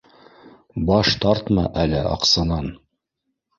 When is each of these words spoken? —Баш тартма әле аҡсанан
—Баш 0.91 1.11
тартма 1.27 1.67
әле 1.83 2.01
аҡсанан 2.17 2.75